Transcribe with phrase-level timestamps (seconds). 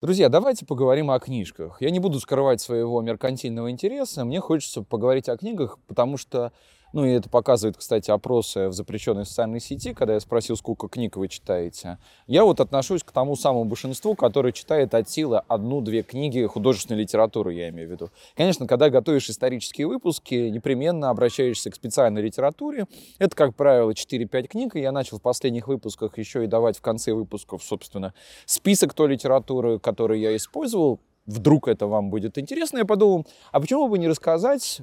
[0.00, 1.82] Друзья, давайте поговорим о книжках.
[1.82, 4.24] Я не буду скрывать своего меркантильного интереса.
[4.24, 6.52] Мне хочется поговорить о книгах, потому что
[6.92, 11.16] ну и это показывает, кстати, опросы в запрещенной социальной сети, когда я спросил, сколько книг
[11.16, 11.98] вы читаете.
[12.26, 17.54] Я вот отношусь к тому самому большинству, которое читает от силы одну-две книги художественной литературы,
[17.54, 18.10] я имею в виду.
[18.36, 22.86] Конечно, когда готовишь исторические выпуски, непременно обращаешься к специальной литературе.
[23.18, 26.80] Это, как правило, 4-5 книг, и я начал в последних выпусках еще и давать в
[26.80, 28.14] конце выпусков, собственно,
[28.46, 33.88] список той литературы, которую я использовал, вдруг это вам будет интересно, я подумал, а почему
[33.88, 34.80] бы не рассказать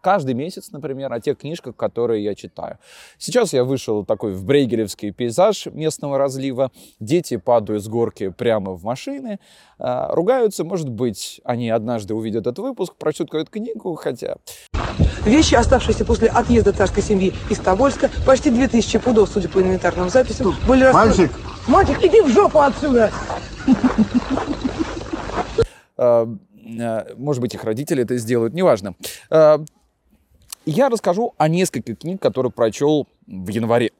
[0.00, 2.78] каждый месяц, например, о тех книжках, которые я читаю.
[3.18, 6.70] Сейчас я вышел такой в брейгелевский пейзаж местного разлива.
[7.00, 9.38] Дети падают с горки прямо в машины,
[9.78, 10.64] э, ругаются.
[10.64, 14.36] Может быть, они однажды увидят этот выпуск, прочтут какую-то книгу, хотя...
[15.24, 20.54] Вещи, оставшиеся после отъезда царской семьи из Тобольска, почти 2000 пудов, судя по инвентарным записям,
[20.66, 21.16] были расстроены...
[21.16, 21.38] Мальчик!
[21.66, 23.10] Мальчик, иди в жопу отсюда!
[25.96, 28.94] Может быть, их родители это сделают, неважно
[30.70, 33.92] я расскажу о нескольких книг, которые прочел в январе.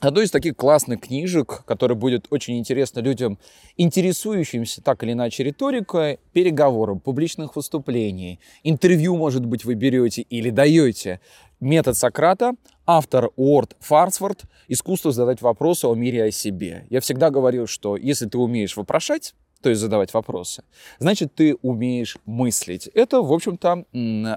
[0.00, 3.38] Одной из таких классных книжек, которая будет очень интересна людям,
[3.76, 11.20] интересующимся так или иначе риторикой, переговором, публичных выступлений, интервью, может быть, вы берете или даете.
[11.58, 12.52] Метод Сократа,
[12.86, 16.86] автор Уорд Фарсфорд «Искусство задать вопросы о мире и о себе».
[16.90, 20.62] Я всегда говорил, что если ты умеешь вопрошать, то есть задавать вопросы,
[21.00, 22.86] значит, ты умеешь мыслить.
[22.94, 23.84] Это, в общем-то,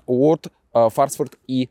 [0.08, 1.70] Уорд Фарсфорд и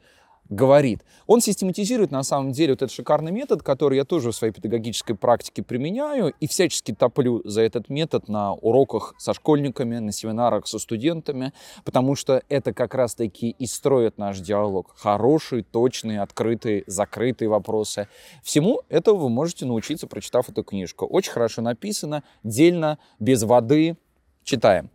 [0.50, 1.04] говорит.
[1.26, 5.16] Он систематизирует на самом деле вот этот шикарный метод, который я тоже в своей педагогической
[5.16, 10.78] практике применяю и всячески топлю за этот метод на уроках со школьниками, на семинарах со
[10.80, 11.52] студентами,
[11.84, 14.92] потому что это как раз-таки и строит наш диалог.
[14.96, 18.08] Хорошие, точные, открытые, закрытые вопросы.
[18.42, 21.06] Всему этого вы можете научиться, прочитав эту книжку.
[21.06, 23.96] Очень хорошо написано, дельно, без воды.
[24.42, 24.90] Читаем.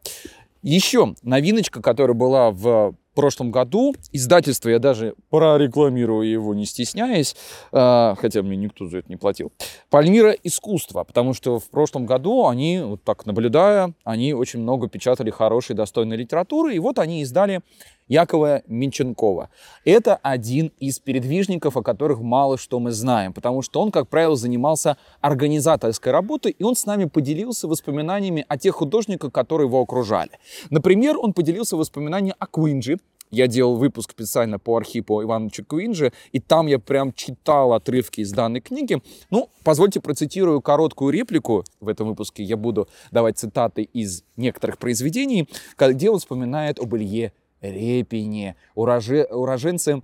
[0.64, 3.96] Еще новиночка, которая была в прошлом году.
[4.12, 7.36] Издательство, я даже прорекламирую его, не стесняясь,
[7.72, 9.52] а, хотя мне никто за это не платил.
[9.90, 15.32] Пальмира искусства, потому что в прошлом году они, вот так наблюдая, они очень много печатали
[15.32, 17.62] хорошей, достойной литературы, и вот они издали
[18.08, 19.50] Якова Минченкова.
[19.84, 24.36] Это один из передвижников, о которых мало что мы знаем, потому что он, как правило,
[24.36, 30.32] занимался организаторской работой, и он с нами поделился воспоминаниями о тех художниках, которые его окружали.
[30.70, 33.00] Например, он поделился воспоминаниями о Куинджи,
[33.32, 38.32] я делал выпуск специально по Архипу Ивановичу Куинджи, и там я прям читал отрывки из
[38.32, 39.02] данной книги.
[39.30, 41.64] Ну, позвольте процитирую короткую реплику.
[41.82, 47.34] В этом выпуске я буду давать цитаты из некоторых произведений, где он вспоминает об Илье
[47.72, 50.02] Репине, уроже, уроженце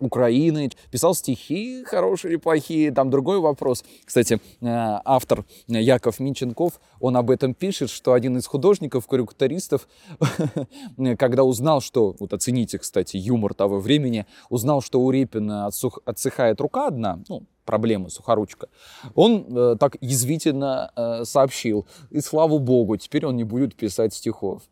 [0.00, 3.84] Украины, писал стихи хорошие или плохие, там другой вопрос.
[4.04, 9.88] Кстати, э, автор Яков Минченков, он об этом пишет, что один из художников, карикатуристов,
[11.18, 16.60] когда узнал, что, вот оцените, кстати, юмор того времени, узнал, что у Репина отсух, отсыхает
[16.60, 18.68] рука одна, ну, проблемы, сухоручка,
[19.14, 24.62] он э, так язвительно э, сообщил, и слава богу, теперь он не будет писать стихов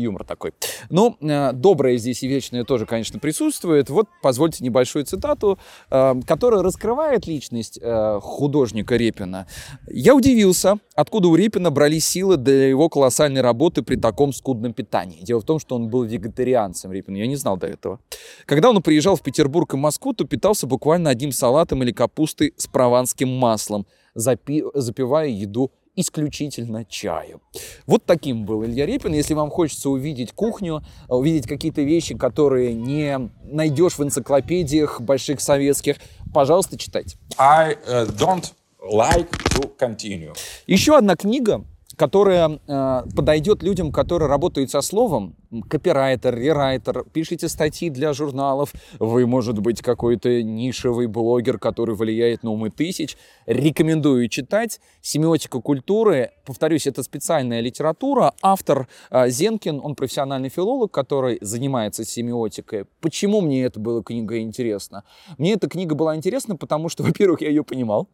[0.00, 0.52] юмор такой.
[0.90, 3.90] Ну, э, доброе здесь и вечное тоже, конечно, присутствует.
[3.90, 5.58] Вот позвольте небольшую цитату,
[5.90, 9.46] э, которая раскрывает личность э, художника Репина.
[9.88, 15.22] «Я удивился, откуда у Репина брали силы для его колоссальной работы при таком скудном питании.
[15.22, 18.00] Дело в том, что он был вегетарианцем, Репин, я не знал до этого.
[18.44, 22.66] Когда он приезжал в Петербург и Москву, то питался буквально одним салатом или капустой с
[22.66, 27.40] прованским маслом, запи запивая еду исключительно чаю.
[27.86, 29.14] Вот таким был Илья Репин.
[29.14, 35.96] Если вам хочется увидеть кухню, увидеть какие-то вещи, которые не найдешь в энциклопедиях больших советских,
[36.32, 37.16] пожалуйста, читайте.
[37.38, 38.52] I uh, don't
[38.92, 40.36] like to continue.
[40.66, 41.64] Еще одна книга,
[41.96, 49.26] которая э, подойдет людям, которые работают со словом, копирайтер, рерайтер, пишите статьи для журналов, вы,
[49.26, 53.16] может быть, какой-то нишевый блогер, который влияет на умы тысяч.
[53.46, 54.80] Рекомендую читать.
[55.00, 58.34] Семиотика культуры, повторюсь, это специальная литература.
[58.42, 62.86] Автор э, Зенкин, он профессиональный филолог, который занимается семиотикой.
[63.00, 65.04] Почему мне эта была книга интересна?
[65.38, 68.08] Мне эта книга была интересна, потому что, во-первых, я ее понимал.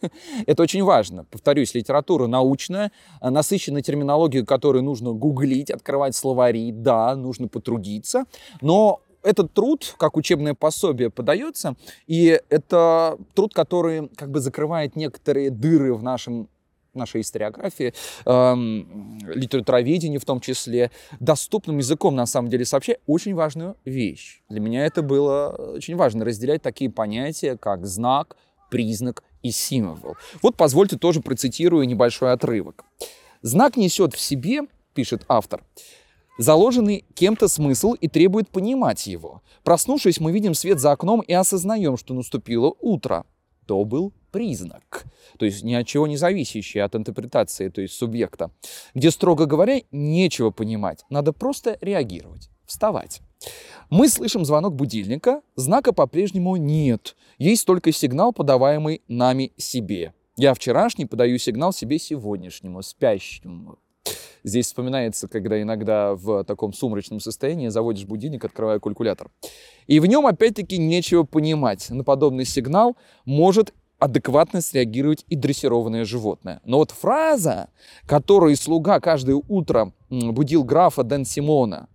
[0.46, 1.24] это очень важно.
[1.24, 8.24] Повторюсь, литература научная, насыщенная терминологией, которую нужно гуглить, открывать словари, да, нужно потрудиться,
[8.62, 11.74] но этот труд, как учебное пособие, подается,
[12.06, 16.48] и это труд, который как бы закрывает некоторые дыры в нашем
[16.94, 17.92] нашей историографии,
[18.24, 20.90] эм, литературоведении в том числе,
[21.20, 24.40] доступным языком, на самом деле, сообщая очень важную вещь.
[24.48, 28.36] Для меня это было очень важно, разделять такие понятия, как знак,
[28.70, 30.16] признак и символ.
[30.42, 32.84] Вот позвольте тоже процитирую небольшой отрывок.
[33.42, 34.62] Знак несет в себе,
[34.94, 35.62] пишет автор,
[36.38, 39.42] заложенный кем-то смысл и требует понимать его.
[39.64, 43.26] Проснувшись, мы видим свет за окном и осознаем, что наступило утро.
[43.66, 45.04] То был признак,
[45.38, 48.50] то есть ни от чего не зависящий от интерпретации, то есть субъекта,
[48.94, 53.20] где, строго говоря, нечего понимать, надо просто реагировать, вставать.
[53.90, 60.14] Мы слышим звонок будильника, знака по-прежнему нет, есть только сигнал, подаваемый нами себе.
[60.36, 63.78] Я вчерашний подаю сигнал себе сегодняшнему, спящему.
[64.44, 69.30] Здесь вспоминается, когда иногда в таком сумрачном состоянии заводишь будильник, открывая калькулятор.
[69.86, 71.90] И в нем, опять-таки, нечего понимать.
[71.90, 76.60] На подобный сигнал может адекватно среагировать и дрессированное животное.
[76.64, 77.68] Но вот фраза,
[78.06, 81.88] которую слуга каждое утро будил графа Дэн Симона,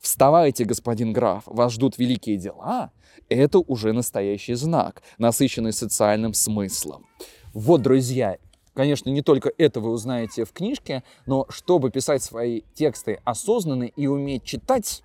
[0.00, 2.90] «Вставайте, господин граф, вас ждут великие дела»,
[3.28, 7.06] это уже настоящий знак, насыщенный социальным смыслом.
[7.52, 8.38] Вот, друзья,
[8.74, 14.06] Конечно, не только это вы узнаете в книжке, но чтобы писать свои тексты осознанно и
[14.06, 15.02] уметь читать,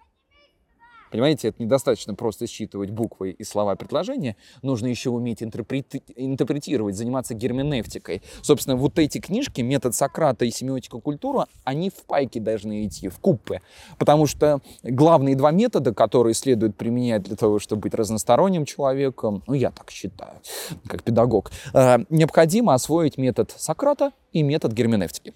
[1.11, 7.33] Понимаете, это недостаточно просто считывать буквы и слова предложения, нужно еще уметь интерпрети- интерпретировать, заниматься
[7.33, 8.21] герменевтикой.
[8.41, 13.19] Собственно, вот эти книжки, метод Сократа и семиотика культура, они в пайке должны идти, в
[13.19, 13.61] купе.
[13.97, 19.53] Потому что главные два метода, которые следует применять для того, чтобы быть разносторонним человеком, ну,
[19.53, 20.41] я так считаю,
[20.87, 25.33] как педагог, э, необходимо освоить метод Сократа и метод герменевтики.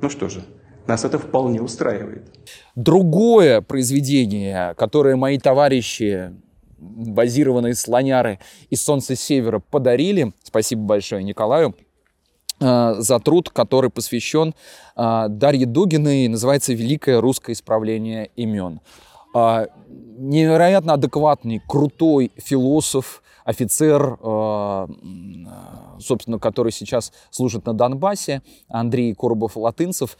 [0.00, 0.44] Ну что же,
[0.86, 2.24] нас это вполне устраивает.
[2.74, 6.32] Другое произведение, которое мои товарищи,
[6.78, 8.38] базированные слоняры
[8.70, 11.74] из Солнца Севера подарили, спасибо большое Николаю,
[12.60, 14.54] э, за труд, который посвящен
[14.96, 18.80] э, Дарье Дугиной, называется «Великое русское исправление имен».
[19.34, 24.18] Э, невероятно адекватный, крутой философ, офицер,
[26.00, 30.16] собственно, который сейчас служит на Донбассе, Андрей Коробов-Латынцев,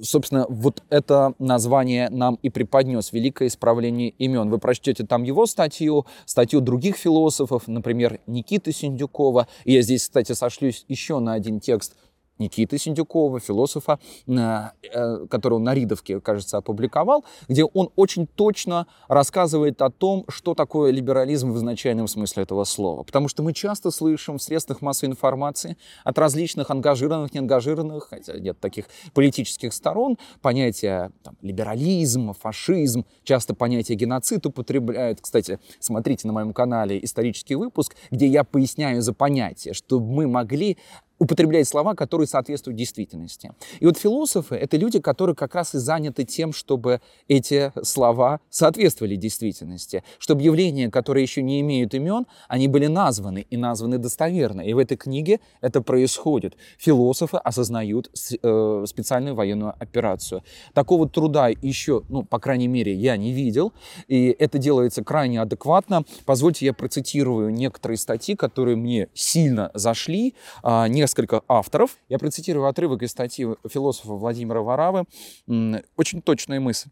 [0.00, 4.48] собственно, вот это название нам и преподнес «Великое исправление имен».
[4.50, 9.48] Вы прочтете там его статью, статью других философов, например, Никиты Синдюкова.
[9.64, 11.94] И я здесь, кстати, сошлюсь еще на один текст
[12.38, 19.90] Никиты Синдюкова, философа, э, которого на Ридовке, кажется, опубликовал, где он очень точно рассказывает о
[19.90, 23.02] том, что такое либерализм в изначальном смысле этого слова.
[23.02, 28.58] Потому что мы часто слышим в средствах массовой информации от различных ангажированных, неангажированных, хотя нет
[28.58, 35.20] таких политических сторон, понятия там, либерализм, фашизм, часто понятие геноцид употребляют.
[35.20, 40.78] Кстати, смотрите на моем канале исторический выпуск, где я поясняю за понятие, чтобы мы могли
[41.22, 43.52] употребляет слова, которые соответствуют действительности.
[43.78, 49.14] И вот философы— это люди, которые как раз и заняты тем, чтобы эти слова соответствовали
[49.14, 54.62] действительности, чтобы явления, которые еще не имеют имен, они были названы и названы достоверно.
[54.62, 56.56] И в этой книге это происходит.
[56.76, 58.10] Философы осознают
[58.42, 60.42] э, специальную военную операцию.
[60.74, 63.72] Такого труда еще, ну, по крайней мере, я не видел,
[64.08, 66.02] и это делается крайне адекватно.
[66.24, 70.34] Позвольте, я процитирую некоторые статьи, которые мне сильно зашли,
[70.64, 71.98] а, несколько авторов.
[72.08, 75.04] Я процитирую отрывок из статьи философа Владимира Варавы.
[75.96, 76.88] Очень точная мысль.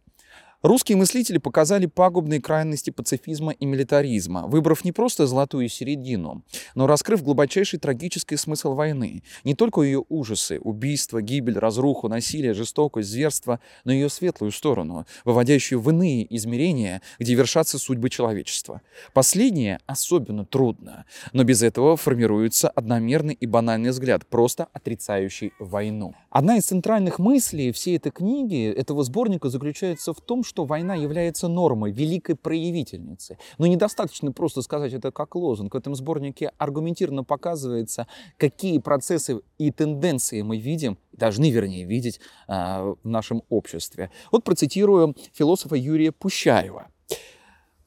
[0.62, 7.22] Русские мыслители показали пагубные крайности пацифизма и милитаризма, выбрав не просто золотую середину, но раскрыв
[7.22, 9.22] глубочайший трагический смысл войны.
[9.42, 15.06] Не только ее ужасы, убийства, гибель, разруху, насилие, жестокость, зверство, но и ее светлую сторону,
[15.24, 18.82] выводящую в иные измерения, где вершатся судьбы человечества.
[19.14, 26.14] Последнее особенно трудно, но без этого формируется одномерный и банальный взгляд, просто отрицающий войну.
[26.28, 31.46] Одна из центральных мыслей всей этой книги, этого сборника, заключается в том, что война является
[31.46, 33.36] нормой, великой проявительницей.
[33.58, 35.74] Но недостаточно просто сказать это как лозунг.
[35.74, 42.52] В этом сборнике аргументированно показывается, какие процессы и тенденции мы видим, должны, вернее, видеть э,
[42.52, 44.10] в нашем обществе.
[44.32, 46.88] Вот процитирую философа Юрия Пущаева.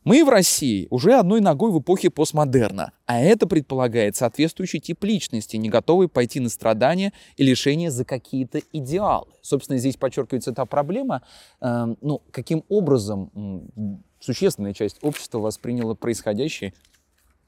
[0.04, 5.56] Мы в России уже одной ногой в эпохе постмодерна, а это предполагает соответствующий тип личности,
[5.56, 9.32] не готовый пойти на страдания и лишения за какие-то идеалы.
[9.42, 11.24] Собственно, здесь подчеркивается та проблема,
[11.62, 13.32] э, ну, каким образом
[14.20, 16.74] существенная часть общества восприняла происходящее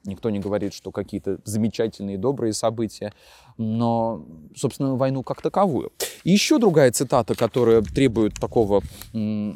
[0.06, 3.12] Никто не говорит, что какие-то замечательные, добрые события,
[3.58, 5.92] но, собственно, войну как таковую.
[6.24, 8.82] И еще другая цитата, которая требует такого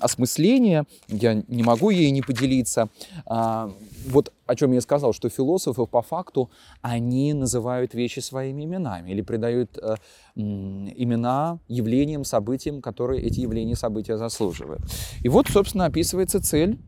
[0.00, 2.88] осмысления, я не могу ей не поделиться.
[3.26, 3.72] А,
[4.06, 6.50] вот о чем я сказал, что философы по факту,
[6.82, 9.94] они называют вещи своими именами или придают э,
[10.34, 14.82] имена явлениям, событиям, которые эти явления, события заслуживают.
[15.22, 16.78] И вот, собственно, описывается цель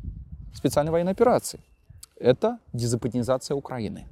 [0.54, 1.60] специальной военной операции–
[2.22, 4.06] это дезапатинизация Украины.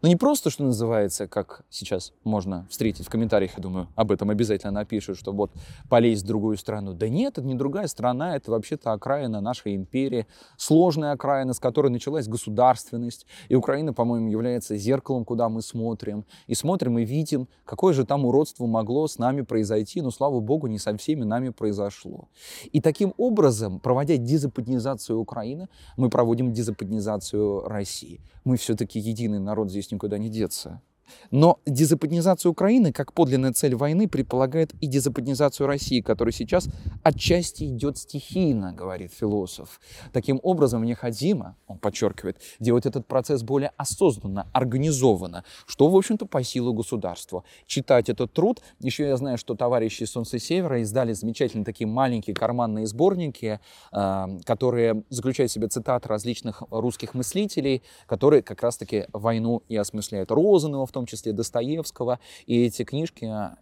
[0.00, 4.30] Но не просто, что называется, как сейчас можно встретить в комментариях, я думаю, об этом
[4.30, 5.50] обязательно напишут, что вот
[5.88, 6.94] полезть в другую страну.
[6.94, 10.26] Да нет, это не другая страна, это вообще-то окраина нашей империи,
[10.56, 13.26] сложная окраина, с которой началась государственность.
[13.48, 16.24] И Украина, по-моему, является зеркалом, куда мы смотрим.
[16.46, 20.68] И смотрим и видим, какое же там уродство могло с нами произойти, но, слава богу,
[20.68, 22.28] не со всеми нами произошло.
[22.72, 28.20] И таким образом, проводя дезападнизацию Украины, мы проводим дезападнизацию России.
[28.44, 30.82] Мы все-таки единый народ здесь никуда не деться.
[31.30, 36.68] Но дезападнизация Украины, как подлинная цель войны, предполагает и дезападнизацию России, которая сейчас
[37.02, 39.80] отчасти идет стихийно, говорит философ.
[40.12, 46.42] Таким образом, необходимо, он подчеркивает, делать этот процесс более осознанно, организованно, что, в общем-то, по
[46.42, 47.44] силу государства.
[47.66, 48.60] Читать этот труд.
[48.80, 53.60] Еще я знаю, что товарищи Солнца Севера издали замечательные такие маленькие карманные сборники,
[53.92, 60.30] э, которые заключают в себе цитаты различных русских мыслителей, которые как раз-таки войну и осмысляют.
[60.30, 63.54] Розанова в том числе Достоевского, и эти книжки э,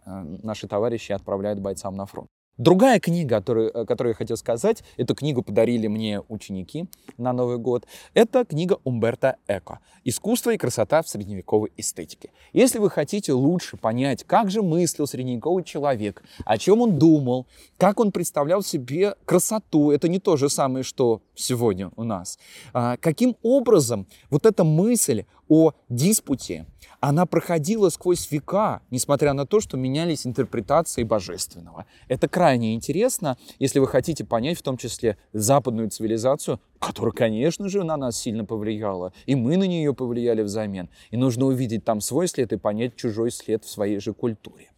[0.43, 2.29] наши товарищи отправляют бойцам на фронт.
[2.57, 7.85] Другая книга, которую, которую я хотел сказать, эту книгу подарили мне ученики на Новый год,
[8.15, 12.31] это книга Умберто Эко «Искусство и красота в средневековой эстетике».
[12.53, 17.45] Если вы хотите лучше понять, как же мыслил средневековый человек, о чем он думал,
[17.77, 22.39] как он представлял себе красоту, это не то же самое, что сегодня у нас,
[22.73, 26.65] а каким образом вот эта мысль о диспуте,
[26.99, 31.85] она проходила сквозь века, несмотря на то, что менялись интерпретации божественного.
[32.07, 37.83] Это крайне интересно, если вы хотите понять в том числе западную цивилизацию, которая, конечно же,
[37.83, 40.89] на нас сильно повлияла, и мы на нее повлияли взамен.
[41.11, 44.71] И нужно увидеть там свой след и понять чужой след в своей же культуре.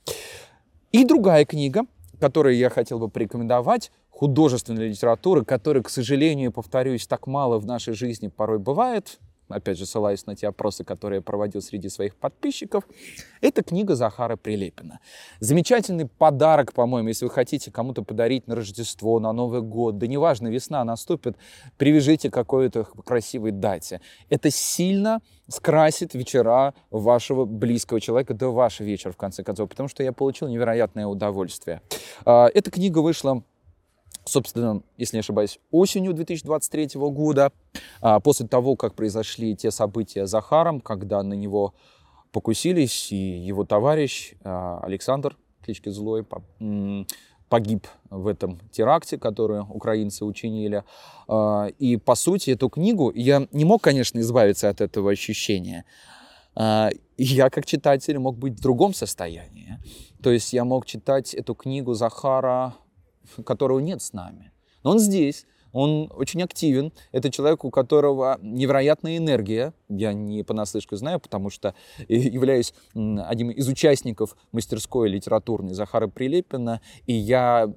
[0.91, 1.83] И другая книга,
[2.19, 7.93] которую я хотел бы порекомендовать, художественной литературы, которой, к сожалению, повторюсь, так мало в нашей
[7.93, 12.83] жизни порой бывает, опять же, ссылаюсь на те опросы, которые я проводил среди своих подписчиков,
[13.41, 14.99] это книга Захара Прилепина.
[15.39, 20.47] Замечательный подарок, по-моему, если вы хотите кому-то подарить на Рождество, на Новый год, да неважно,
[20.47, 21.35] весна наступит,
[21.77, 24.01] привяжите какой-то красивой дате.
[24.29, 30.03] Это сильно скрасит вечера вашего близкого человека, да ваш вечер, в конце концов, потому что
[30.03, 31.81] я получил невероятное удовольствие.
[32.25, 33.43] А, эта книга вышла
[34.25, 37.51] собственно, если не ошибаюсь, осенью 2023 года,
[38.01, 41.73] а, после того, как произошли те события с Захаром, когда на него
[42.31, 46.25] покусились, и его товарищ а, Александр, клички Злой,
[47.49, 50.83] погиб в этом теракте, который украинцы учинили.
[51.27, 55.85] А, и, по сути, эту книгу я не мог, конечно, избавиться от этого ощущения.
[56.55, 59.77] Я, как читатель, мог быть в другом состоянии.
[60.21, 62.75] То есть я мог читать эту книгу Захара
[63.45, 64.51] которого нет с нами.
[64.83, 66.91] Но он здесь, он очень активен.
[67.12, 69.74] Это человек, у которого невероятная энергия.
[69.88, 71.75] Я не понаслышке знаю, потому что
[72.07, 77.71] являюсь одним из участников мастерской литературной Захара Прилепина, и я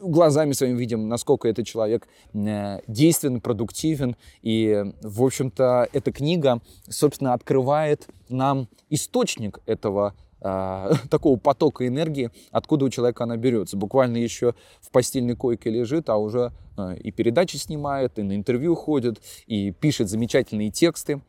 [0.00, 4.16] глазами своими видим, насколько этот человек э, действенен, продуктивен.
[4.42, 10.14] И, в общем-то, эта книга, собственно, открывает нам источник этого
[11.10, 13.76] такого потока энергии, откуда у человека она берется.
[13.76, 18.74] Буквально еще в постельной койке лежит, а уже а, и передачи снимает, и на интервью
[18.74, 21.20] ходит, и пишет замечательные тексты.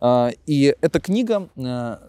[0.00, 1.48] А, и эта книга,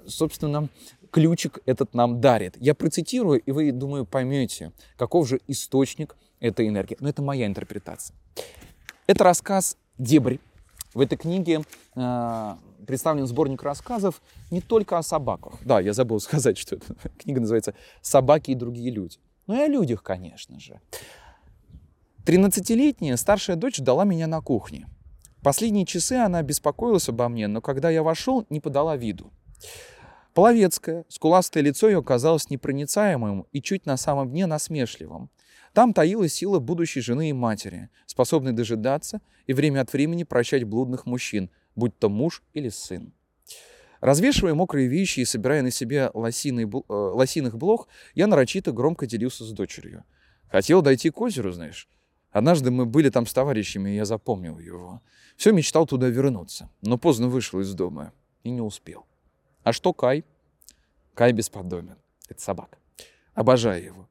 [0.08, 0.70] собственно,
[1.12, 2.56] ключик этот нам дарит.
[2.60, 6.98] Я процитирую, и вы, думаю, поймете, каков же источник этой энергии.
[7.00, 8.16] Но это моя интерпретация.
[9.06, 10.40] Это рассказ «Дебри».
[10.94, 11.62] В этой книге
[12.86, 15.53] представлен сборник рассказов не только о собаках.
[15.63, 19.17] Да, я забыл сказать, что эта книга называется «Собаки и другие люди».
[19.48, 20.79] Ну и о людях, конечно же.
[22.25, 24.88] 13-летняя старшая дочь ждала меня на кухне.
[25.41, 29.31] Последние часы она беспокоилась обо мне, но когда я вошел, не подала виду.
[30.34, 35.29] Половецкое, скуластое лицо ее казалось непроницаемым и чуть на самом дне насмешливым.
[35.74, 41.05] Там таилась сила будущей жены и матери, способной дожидаться и время от времени прощать блудных
[41.05, 43.13] мужчин, будь то муж или сын.
[44.01, 49.46] Развешивая мокрые вещи и собирая на себе лосиный, э, лосиных блох, я нарочито громко делился
[49.46, 50.03] с дочерью.
[50.50, 51.88] Хотел дойти к озеру, знаешь.
[52.31, 55.01] Однажды мы были там с товарищами, и я запомнил его.
[55.38, 58.12] Все мечтал туда вернуться, но поздно вышел из дома
[58.43, 59.05] и не успел.
[59.63, 60.25] А что Кай?
[61.13, 61.96] Кай бесподобен.
[62.29, 62.77] Это собака.
[63.34, 64.10] Обожаю его.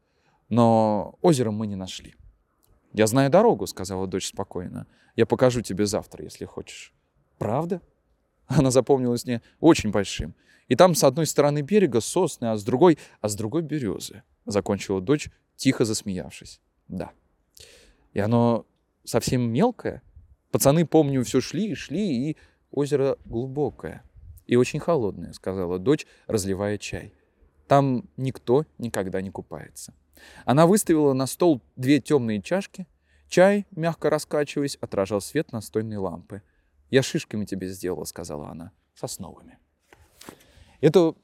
[0.48, 2.14] Но озеро мы не нашли.
[2.92, 4.86] «Я знаю дорогу»,— сказала дочь спокойно.
[5.16, 6.95] «Я покажу тебе завтра, если хочешь».
[7.38, 7.80] Правда?
[8.46, 10.34] Она запомнилась мне очень большим.
[10.68, 14.22] И там с одной стороны берега сосны, а с другой, а с другой березы.
[14.46, 16.60] Закончила дочь, тихо засмеявшись.
[16.88, 17.12] Да.
[18.12, 18.66] И оно
[19.04, 20.02] совсем мелкое.
[20.50, 22.36] Пацаны, помню, все шли и шли, и
[22.70, 24.02] озеро глубокое.
[24.46, 27.12] И очень холодное, сказала дочь, разливая чай.
[27.66, 29.92] Там никто никогда не купается.
[30.44, 32.86] Она выставила на стол две темные чашки.
[33.28, 36.42] Чай, мягко раскачиваясь, отражал свет настольной лампы.
[36.90, 39.58] «Я шишками тебе сделала»,— сказала она,— «сосновыми».
[40.80, 41.14] Это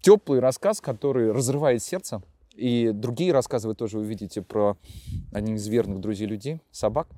[0.00, 2.22] теплый рассказ, который разрывает сердце.
[2.54, 4.76] И другие рассказы вы тоже увидите про
[5.32, 7.08] одних из верных друзей людей, собак.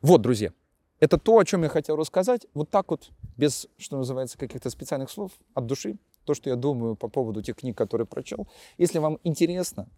[0.00, 0.52] Вот, друзья,
[1.00, 2.46] это то, о чем я хотел рассказать.
[2.54, 5.98] Вот так вот, без, что называется, каких-то специальных слов, от души.
[6.24, 8.48] То, что я думаю по поводу тех книг, которые прочел.
[8.76, 9.88] Если вам интересно,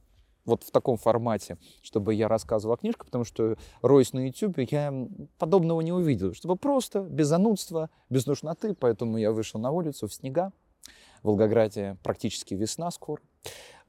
[0.50, 4.92] вот в таком формате, чтобы я рассказывал о книжках, потому что, роясь на YouTube, я
[5.38, 6.34] подобного не увидел.
[6.34, 8.74] Чтобы просто, без занудства, без нужноты.
[8.74, 10.52] Поэтому я вышел на улицу в снега.
[11.22, 13.22] В Волгограде практически весна скоро.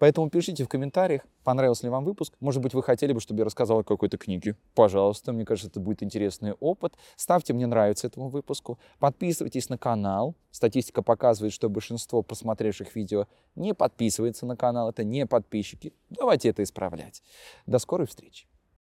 [0.01, 2.33] Поэтому пишите в комментариях, понравился ли вам выпуск.
[2.39, 4.55] Может быть, вы хотели бы, чтобы я рассказал о какой-то книге.
[4.73, 6.95] Пожалуйста, мне кажется, это будет интересный опыт.
[7.15, 8.79] Ставьте «Мне нравится» этому выпуску.
[8.97, 10.33] Подписывайтесь на канал.
[10.49, 14.89] Статистика показывает, что большинство просмотревших видео не подписывается на канал.
[14.89, 15.93] Это не подписчики.
[16.09, 17.21] Давайте это исправлять.
[17.67, 18.47] До скорой встречи.